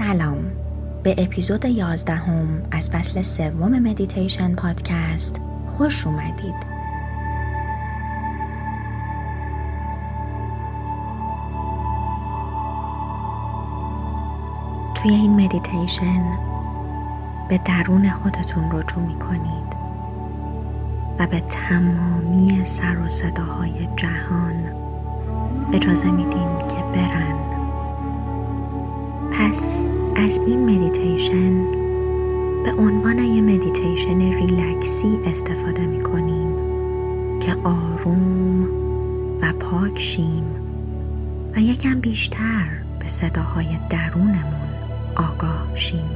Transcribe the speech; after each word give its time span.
سلام. 0.00 0.44
به 1.02 1.14
اپیزود 1.18 1.64
یازدهم 1.64 2.62
از 2.70 2.90
فصل 2.90 3.22
سوم 3.22 3.78
مدیتیشن 3.78 4.54
پادکست 4.54 5.36
خوش 5.66 6.06
اومدید. 6.06 6.54
توی 14.94 15.10
این 15.10 15.44
مدیتیشن 15.44 16.24
به 17.48 17.60
درون 17.64 18.10
خودتون 18.10 18.64
رجوع 18.72 19.02
می 19.02 19.18
کنید 19.18 19.76
و 21.18 21.26
به 21.26 21.40
تمامی 21.40 22.64
سر 22.64 22.98
و 22.98 23.08
صداهای 23.08 23.88
جهان 23.96 24.64
اجازه 25.72 26.10
میدین 26.10 26.58
که 26.68 26.82
برن. 26.94 27.40
پس 29.32 29.89
از 30.16 30.38
این 30.46 30.70
مدیتیشن 30.70 31.64
به 32.64 32.72
عنوان 32.78 33.18
یه 33.18 33.42
مدیتیشن 33.42 34.18
ریلکسی 34.18 35.18
استفاده 35.24 35.86
می 35.86 36.00
کنیم 36.00 36.50
که 37.40 37.56
آروم 37.64 38.68
و 39.42 39.52
پاک 39.52 40.00
شیم 40.00 40.44
و 41.56 41.60
یکم 41.60 42.00
بیشتر 42.00 42.68
به 42.98 43.08
صداهای 43.08 43.78
درونمون 43.90 44.70
آگاه 45.16 45.72
شیم. 45.74 46.10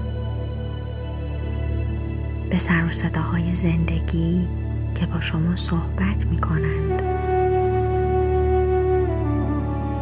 به 2.51 2.59
سر 2.59 2.87
و 2.87 2.93
صداهای 2.93 3.55
زندگی 3.55 4.49
که 4.95 5.07
با 5.07 5.21
شما 5.21 5.57
صحبت 5.57 6.27
می 6.31 6.39
کنند 6.39 7.03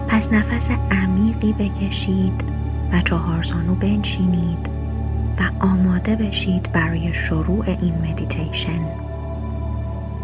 پس 0.09 0.33
نفس 0.33 0.71
عمیقی 0.91 1.53
بکشید. 1.53 2.62
و 2.93 3.01
چهارزانو 3.01 3.75
بنشینید 3.75 4.69
و 5.39 5.65
آماده 5.65 6.17
بشید 6.17 6.73
برای 6.73 7.15
شروع 7.15 7.65
این 7.69 7.95
مدیتیشن 8.11 8.81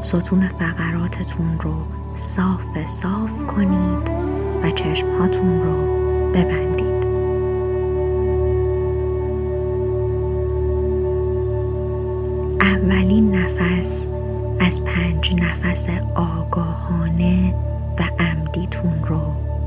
ستون 0.02 0.48
فقراتتون 0.48 1.58
رو 1.60 1.74
صاف 2.14 2.86
صاف 2.86 3.46
کنید 3.46 4.10
و 4.62 4.70
چشمهاتون 4.70 5.62
رو 5.62 5.76
ببندید. 6.32 6.88
اولین 12.60 13.34
نفس 13.34 14.08
از 14.60 14.84
پنج 14.84 15.34
نفس 15.34 15.88
آگاهانه 16.14 17.54
و 17.98 18.02
عمدیتون 18.22 19.04
رو 19.04 19.20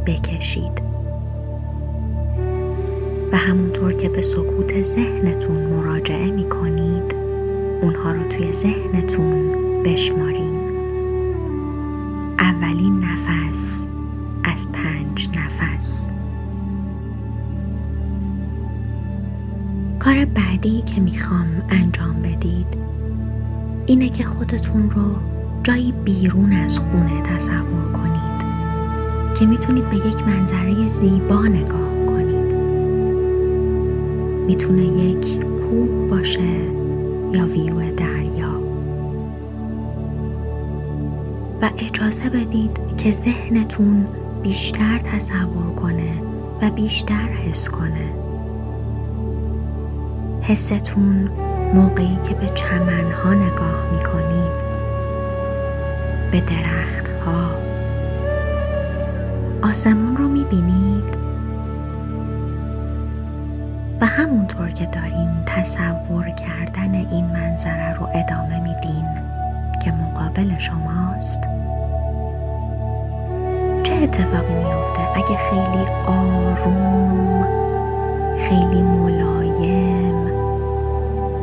بکشید. 0.06 0.91
و 3.32 3.38
همونطور 3.38 3.94
که 3.94 4.10
به 4.10 4.22
سکوت 4.22 4.84
ذهنتون 4.84 5.58
مراجعه 5.58 6.32
می 6.32 6.50
کنید 6.50 7.16
اونها 7.82 8.12
رو 8.12 8.24
توی 8.24 8.54
ذهنتون 8.54 9.52
بشمارین. 9.84 10.60
اولین 12.40 13.00
نفس 13.00 13.88
از 14.44 14.68
پنج 14.72 15.30
نفس. 15.38 16.10
کار 20.00 20.26
بعدی 20.26 20.82
که 20.82 21.02
می‌خوام 21.02 21.48
انجام 21.70 22.22
بدید 22.22 22.78
اینه 23.86 24.10
که 24.10 24.24
خودتون 24.24 24.92
رو 24.92 25.16
جایی 25.64 25.92
بیرون 25.92 26.54
از 26.54 26.80
خونه 26.80 27.22
تصور 27.22 27.92
کنید 27.94 28.46
که 29.40 29.46
می‌تونید 29.46 29.90
به 29.90 29.96
یک 29.96 30.28
منظره 30.28 30.88
زیبا 30.88 31.48
نگاه 31.48 31.91
می‌تونه 34.48 34.84
یک 34.84 35.40
کوه 35.40 36.10
باشه 36.10 36.50
یا 37.34 37.46
ویو 37.46 37.96
دریا. 37.96 38.52
و 41.62 41.70
اجازه 41.78 42.30
بدید 42.30 42.80
که 42.98 43.12
ذهنتون 43.12 44.08
بیشتر 44.44 44.98
تصور 45.00 45.76
کنه 45.76 46.12
و 46.62 46.70
بیشتر 46.70 47.28
حس 47.28 47.70
کنه. 47.70 48.14
حستون 50.42 51.30
موقعی 51.74 52.18
که 52.24 52.34
به 52.34 52.50
چمنها 52.56 53.34
نگاه 53.34 53.86
می‌کنید. 53.94 54.62
به 56.32 56.40
درختها. 56.40 57.52
آسمون 59.64 60.18
رو 60.18 60.28
می‌بینید. 60.28 61.21
همونطور 64.18 64.70
که 64.70 64.86
دارین 64.86 65.30
تصور 65.46 66.30
کردن 66.30 66.96
این 66.96 67.26
منظره 67.26 67.94
رو 67.94 68.08
ادامه 68.14 68.60
میدین 68.60 69.06
که 69.84 69.92
مقابل 69.92 70.58
شماست. 70.58 71.40
چه 73.84 73.94
اتفاقی 73.94 74.54
میافته؟ 74.54 75.02
اگه 75.16 75.38
خیلی 75.38 75.86
آروم 76.08 77.46
خیلی 78.40 78.82
ملایم 78.82 80.26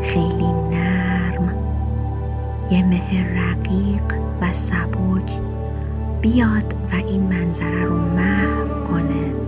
خیلی 0.03 0.53
نرم 0.71 1.55
یه 2.71 2.83
مه 2.83 3.41
رقیق 3.41 4.15
و 4.41 4.53
سبک 4.53 5.33
بیاد 6.21 6.75
و 6.93 6.95
این 6.95 7.23
منظره 7.23 7.85
رو 7.85 7.99
محو 7.99 8.85
کنه. 8.85 9.48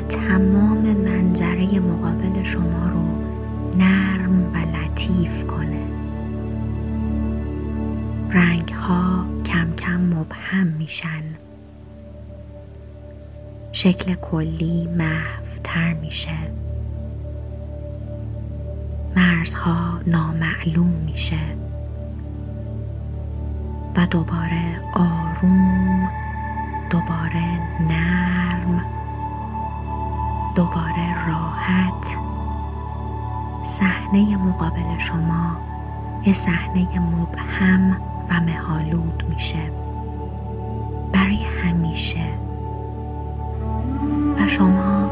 تمام 0.00 0.78
منظره 0.78 1.80
مقابل 1.80 2.42
شما 2.42 2.88
رو 2.88 3.02
نرم 3.78 4.52
و 4.54 4.76
لطیف 4.76 5.44
کنه. 5.44 5.86
رنگ 8.30 8.68
ها 8.68 9.26
کم 9.44 9.74
کم 9.78 10.00
مبهم 10.00 10.66
میشن. 10.66 11.22
شکل 13.72 14.14
کلی 14.14 14.88
محوتر 14.96 15.92
میشه. 15.92 16.38
مرزها 19.16 20.00
نامعلوم 20.06 20.92
میشه. 21.06 21.56
و 23.96 24.06
دوباره 24.06 24.80
آروم 24.94 26.08
دوباره 26.90 27.60
نرم 27.88 28.85
دوباره 30.56 31.28
راحت. 31.28 32.16
صحنه 33.64 34.36
مقابل 34.36 34.98
شما 34.98 35.56
یه 36.26 36.32
صحنه 36.32 36.88
مبهم 36.98 37.96
و 38.30 38.40
مهالود 38.40 39.24
میشه. 39.28 39.70
برای 41.12 41.44
همیشه. 41.64 42.24
و 44.38 44.46
شما 44.46 45.10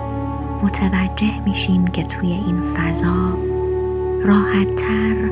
متوجه 0.63 1.41
میشین 1.45 1.85
که 1.85 2.05
توی 2.05 2.33
این 2.33 2.61
فضا 2.61 3.39
راحتتر 4.25 5.31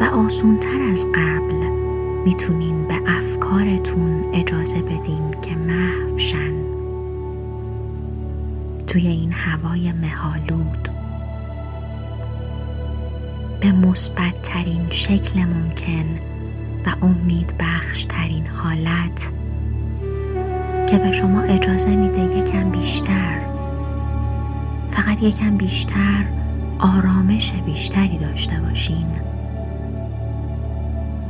و 0.00 0.04
آسونتر 0.04 0.82
از 0.92 1.06
قبل 1.14 1.54
می‌تونین 2.24 2.86
به 2.88 2.94
افکارتون 3.06 4.24
اجازه 4.32 4.82
بدین 4.82 5.30
که 5.42 5.56
محو 5.56 6.18
شن. 6.18 6.61
توی 8.92 9.06
این 9.06 9.32
هوای 9.32 9.92
مهالود 9.92 10.88
به 13.60 13.72
مثبت 13.72 14.42
ترین 14.42 14.90
شکل 14.90 15.40
ممکن 15.40 16.18
و 16.86 17.04
امید 17.04 17.54
بخش 17.58 18.04
ترین 18.04 18.46
حالت 18.46 19.30
که 20.90 20.98
به 20.98 21.12
شما 21.12 21.40
اجازه 21.40 21.96
میده 21.96 22.38
یکم 22.38 22.70
بیشتر 22.70 23.38
فقط 24.90 25.22
یکم 25.22 25.56
بیشتر 25.56 26.24
آرامش 26.78 27.52
بیشتری 27.52 28.18
داشته 28.18 28.60
باشین. 28.60 29.06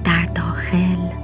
در 0.04 0.26
داخل 0.26 1.21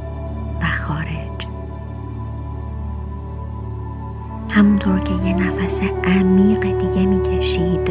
همونطور 4.52 4.98
که 4.98 5.12
یه 5.12 5.34
نفس 5.34 5.80
عمیق 6.04 6.60
دیگه 6.60 7.06
می‌کشید 7.06 7.90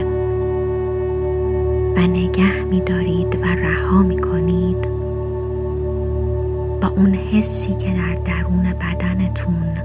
و 1.95 1.99
نگه 1.99 2.63
میدارید 2.63 3.35
و 3.41 3.45
رها 3.45 4.03
می‌کنید 4.03 4.87
با 6.81 6.87
اون 6.87 7.13
حسی 7.13 7.75
که 7.75 7.93
در 7.93 8.15
درون 8.25 8.63
بدنتون 8.63 9.77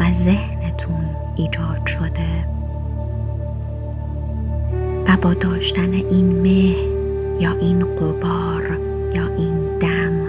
و 0.00 0.12
ذهنتون 0.12 1.04
ایجاد 1.36 1.86
شده 1.86 2.44
و 5.08 5.16
با 5.22 5.34
داشتن 5.34 5.92
این 5.92 6.42
مه 6.42 6.76
یا 7.40 7.52
این 7.60 7.84
قبار 7.96 8.78
یا 9.14 9.26
این 9.36 9.78
دم 9.80 10.28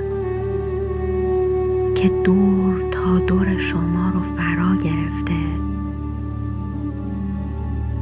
که 1.96 2.10
دور 2.24 2.89
تا 3.00 3.20
دور 3.20 3.58
شما 3.58 4.10
رو 4.10 4.20
فرا 4.20 4.76
گرفته 4.76 5.40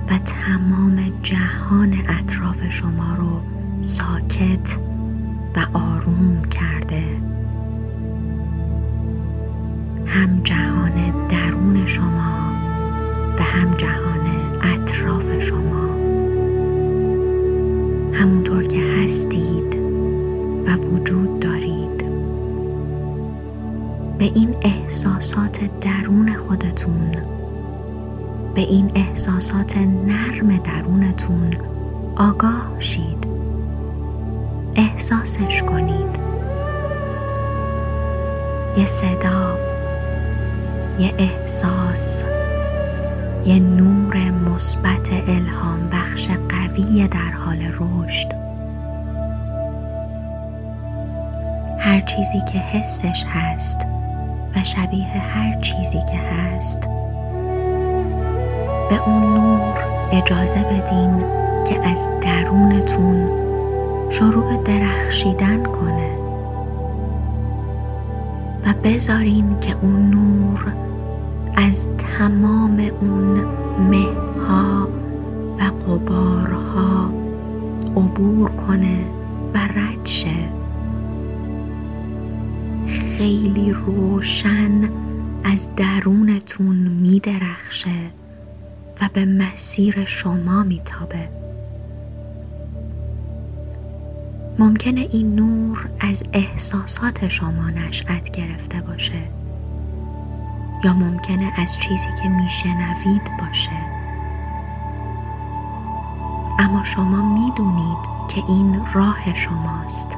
و 0.09 0.17
تمام 0.17 1.11
جهان 1.23 1.93
اطراف 2.09 2.69
شما 2.69 3.15
رو 3.17 3.41
ساکت 3.81 4.77
و 5.55 5.77
آروم 5.77 6.41
کرده. 6.41 7.03
هم 10.05 10.41
جهان 10.43 11.27
درون 11.27 11.85
شما 11.85 12.51
و 13.39 13.43
هم 13.43 13.73
جهان 13.77 14.27
اطراف 14.61 15.39
شما. 15.39 15.89
همونطور 18.13 18.63
که 18.63 18.81
هستید 18.81 19.75
و 20.65 20.75
وجود 20.75 21.39
دارید. 21.39 21.97
به 24.17 24.25
این 24.25 24.55
احساسات 24.87 25.79
درون 25.81 26.33
خودتون. 26.33 27.11
به 28.55 28.61
این 28.61 28.91
احساسات 28.95 29.77
نرم 29.77 30.57
درونتون 30.57 31.57
آگاه 32.15 32.71
شید. 32.79 33.27
احساسش 34.75 35.63
کنید. 35.63 36.19
یه 38.77 38.85
صدا 38.85 39.57
یه 40.99 41.13
احساس 41.17 42.23
یه 43.45 43.59
نور 43.59 44.31
مثبت 44.31 45.09
الهام 45.27 45.89
بخش 45.91 46.27
قوی 46.29 47.07
در 47.07 47.31
حال 47.31 47.59
رشد. 47.79 48.31
هر 51.79 51.99
چیزی 51.99 52.41
که 52.53 52.59
حسش 52.59 53.25
هست 53.27 53.96
شبیه 54.63 55.07
هر 55.07 55.59
چیزی 55.61 55.99
که 56.11 56.17
هست 56.17 56.79
به 58.89 59.09
اون 59.09 59.33
نور 59.33 59.73
اجازه 60.11 60.59
بدین 60.59 61.23
که 61.65 61.87
از 61.89 62.09
درونتون 62.21 63.29
شروع 64.09 64.57
به 64.57 64.63
درخشیدن 64.71 65.63
کنه 65.63 66.11
و 68.65 68.73
بذارین 68.83 69.59
که 69.59 69.75
اون 69.81 70.09
نور 70.09 70.73
از 71.55 71.87
تمام 71.97 72.91
اون 73.01 73.45
مهها 73.89 74.87
و 75.59 75.63
قبارها 75.63 77.09
عبور 77.95 78.49
کنه 78.49 78.99
و 79.53 79.57
رد 79.57 80.05
شه. 80.05 80.56
خیلی 83.17 83.73
روشن 83.73 84.89
از 85.43 85.75
درونتون 85.75 86.75
میدرخشه 86.75 88.11
و 89.01 89.09
به 89.13 89.25
مسیر 89.25 90.05
شما 90.05 90.63
میتابه. 90.63 91.29
ممکنه 94.59 95.01
این 95.11 95.35
نور 95.35 95.89
از 95.99 96.23
احساسات 96.33 97.27
شما 97.27 97.69
نشأت 97.69 98.31
گرفته 98.31 98.81
باشه 98.81 99.23
یا 100.83 100.93
ممکنه 100.93 101.51
از 101.57 101.77
چیزی 101.79 102.09
که 102.23 102.29
میشنوید 102.29 103.21
باشه. 103.39 103.85
اما 106.59 106.83
شما 106.83 107.33
می‌دونید 107.33 107.97
که 108.27 108.43
این 108.47 108.81
راه 108.93 109.33
شماست. 109.33 110.17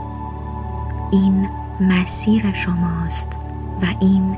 این 1.11 1.49
مسیر 1.81 2.53
شماست 2.53 3.31
و 3.81 3.85
این 4.01 4.37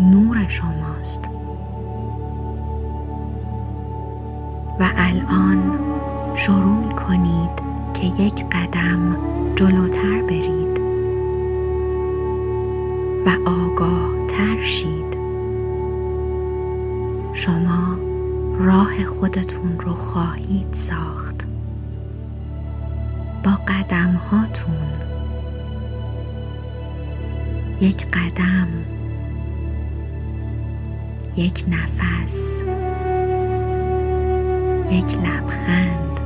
نور 0.00 0.48
شماست. 0.48 1.28
و 4.80 4.90
الان 4.96 5.78
شروع 6.36 6.86
می 6.86 6.94
کنید 6.94 7.62
که 7.94 8.22
یک 8.22 8.46
قدم 8.46 9.16
جلوتر 9.56 10.22
برید 10.22 10.78
و 13.26 13.50
آگاه 13.50 14.26
تر 14.28 14.62
شید. 14.62 15.16
شما 17.34 17.96
راه 18.58 19.04
خودتون 19.04 19.80
رو 19.80 19.94
خواهید 19.94 20.72
ساخت. 20.72 21.44
با 23.44 23.50
قدم 23.50 24.20
هاتون 24.30 25.11
یک 27.82 28.06
قدم 28.06 28.68
یک 31.36 31.64
نفس 31.68 32.62
یک 34.90 35.18
لبخند 35.18 36.20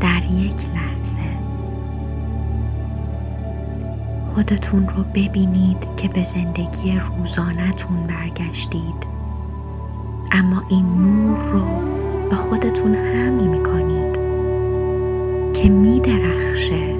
در 0.00 0.22
یک 0.24 0.66
لحظه. 0.74 1.20
خودتون 4.26 4.88
رو 4.88 5.02
ببینید 5.02 5.96
که 5.96 6.08
به 6.08 6.24
زندگی 6.24 6.98
روزانهتون 6.98 8.06
برگشتید. 8.06 9.06
اما 10.32 10.62
این 10.68 10.86
نور 10.86 11.38
رو 11.38 11.64
با 12.30 12.36
خودتون 12.36 12.94
حمل 12.94 13.44
می 13.44 13.62
کنید 13.62 14.18
که 15.54 15.68
می 15.68 16.00
درخشه 16.00 16.97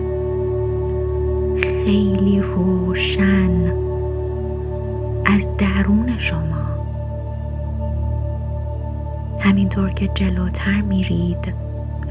خیلی 1.88 2.40
روشن 2.40 3.73
از 5.26 5.49
درون 5.58 6.19
شما. 6.19 6.87
همینطور 9.40 9.90
که 9.90 10.08
جلوتر 10.08 10.81
میرید 10.81 11.55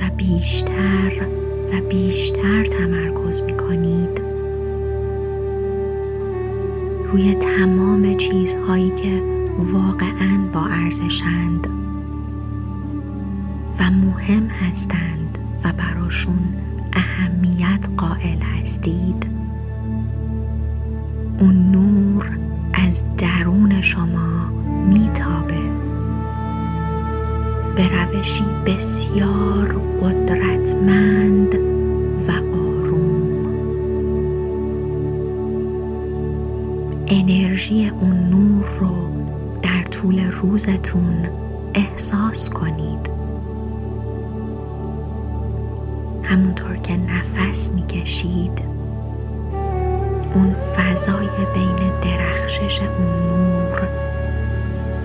و 0.01 0.09
بیشتر 0.17 1.11
و 1.73 1.81
بیشتر 1.89 2.65
تمرکز 2.65 3.41
می‌کنید 3.41 4.21
روی 7.11 7.33
تمام 7.35 8.17
چیزهایی 8.17 8.89
که 8.89 9.21
واقعا 9.57 10.39
با 10.53 10.65
ارزشند 10.65 11.67
و 13.79 13.89
مهم 13.91 14.47
هستند 14.47 15.37
و 15.63 15.71
براشون 15.73 16.39
اهمیت 16.93 17.89
قائل 17.97 18.39
هستید 18.39 19.36
اون 21.39 21.71
نور 21.71 22.37
از 22.73 23.03
درون 23.17 23.81
شما 23.81 24.45
میتابه. 24.89 25.61
به 27.75 27.87
روشی 27.87 28.43
بسیار 28.65 29.75
قدرتمند 30.01 31.55
و 32.27 32.31
آروم. 32.31 33.45
انرژی 37.07 37.89
اون 37.89 38.29
نور 38.29 38.65
رو 38.79 38.95
در 39.61 39.83
طول 39.83 40.31
روزتون 40.31 41.27
احساس 41.73 42.49
کنید. 42.49 43.09
همونطور 46.23 46.75
که 46.75 46.97
نفس 46.97 47.71
می‌کشید 47.71 48.76
اون 50.33 50.55
فضای 50.75 51.27
بین 51.53 51.91
درخشش 52.03 52.81
اون 52.81 53.27
نور 53.27 53.87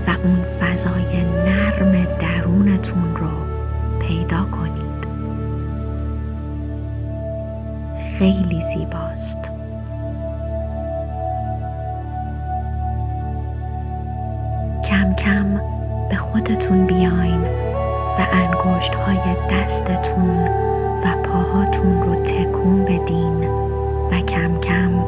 و 0.07 0.11
اون 0.25 0.45
فضای 0.61 1.25
نرم 1.25 2.07
درونتون 2.21 3.17
رو 3.17 3.31
پیدا 4.01 4.45
کنید. 4.45 5.07
خیلی 8.19 8.63
زیباست. 8.63 9.39
کم 14.89 15.15
کم 15.15 15.61
به 16.11 16.17
خودتون 16.17 16.87
بیاین 16.87 17.41
و 18.19 18.27
انگشت 18.33 18.95
های 18.95 19.37
دستتون 19.51 20.49
و 21.05 21.23
پاهاتون 21.25 22.03
رو 22.03 22.15
تکون 22.15 22.85
بدین. 22.85 23.72
و 24.13 24.21
کم 24.21 24.61
کم 24.61 25.05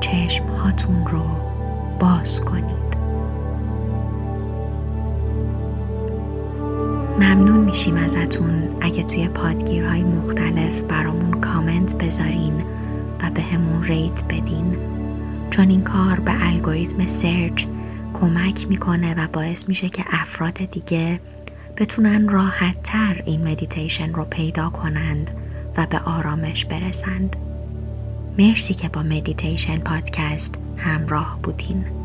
چشم 0.00 0.46
هاتون 0.46 1.06
رو 1.06 1.22
باز 2.00 2.40
کنید. 2.40 2.96
ممنون 7.20 7.58
میشیم 7.58 7.96
ازتون. 7.96 8.68
اگه 8.80 9.02
توی 9.02 9.28
پادگیرهای 9.28 10.02
مختلف 10.02 10.82
برامون 10.82 11.40
کامنت 11.40 11.94
بذارین 11.94 12.62
و 13.22 13.30
بهمون 13.30 13.82
rate 13.82 14.24
بدین. 14.24 14.76
چون 15.50 15.70
این 15.70 15.82
کار 15.82 16.20
به 16.20 16.32
الگوریتم 16.46 17.06
search 17.06 17.64
کمک 18.14 18.68
می‌کنه 18.68 19.14
و 19.14 19.28
باعث 19.32 19.68
میشه 19.68 19.88
که 19.88 20.04
افراد 20.06 20.54
دیگه 20.54 21.20
بتونن 21.76 22.28
راحت 22.28 22.82
تر 22.82 23.22
این 23.26 23.48
مدیتیشن 23.48 24.12
رو 24.14 24.24
پیدا 24.24 24.70
کنند 24.70 25.30
و 25.76 25.86
به 25.86 25.98
آرامش 25.98 26.64
برسند. 26.64 27.36
مرسی 28.38 28.74
که 28.74 28.88
با 28.88 29.02
مدیتیشن 29.02 29.76
پادکست 29.76 30.54
همراه 30.76 31.38
بودین. 31.42 31.95